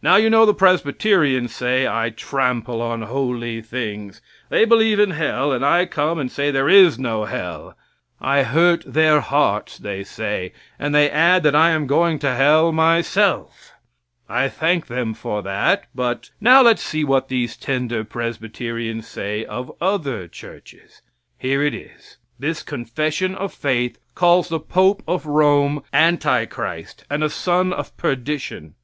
Now 0.00 0.14
you 0.14 0.30
know 0.30 0.46
the 0.46 0.54
Presbyterians 0.54 1.52
say 1.52 1.88
I 1.88 2.10
trample 2.10 2.80
on 2.80 3.02
holy 3.02 3.60
things. 3.62 4.22
They 4.48 4.64
believe 4.64 5.00
in 5.00 5.10
hell 5.10 5.50
and 5.50 5.66
I 5.66 5.86
come 5.86 6.20
and 6.20 6.30
say 6.30 6.52
there 6.52 6.68
is 6.68 7.00
no 7.00 7.24
hell. 7.24 7.76
I 8.20 8.44
hurt 8.44 8.84
their 8.86 9.18
hearts, 9.18 9.76
they 9.78 10.04
say, 10.04 10.52
and 10.78 10.94
they 10.94 11.10
add 11.10 11.42
that 11.42 11.56
I 11.56 11.70
am 11.70 11.88
going 11.88 12.20
to 12.20 12.32
hell 12.32 12.70
myself. 12.70 13.72
I 14.28 14.48
thank 14.48 14.86
them 14.86 15.14
for 15.14 15.42
that; 15.42 15.88
but 15.96 16.30
now 16.40 16.62
let's 16.62 16.82
see 16.82 17.02
what 17.02 17.26
these 17.26 17.56
tender 17.56 18.04
Presbyterians 18.04 19.08
say 19.08 19.44
of 19.46 19.76
other 19.80 20.28
churches. 20.28 21.02
Here 21.38 21.60
it 21.60 21.74
is: 21.74 22.18
This 22.38 22.62
confession 22.62 23.34
of 23.34 23.52
faith 23.52 23.98
calls 24.14 24.48
the 24.48 24.60
pope 24.60 25.02
of 25.08 25.26
Rome 25.26 25.82
anti 25.92 26.44
Christ 26.44 27.04
and 27.10 27.24
a 27.24 27.28
son 27.28 27.72
of 27.72 27.96
perdition. 27.96 28.76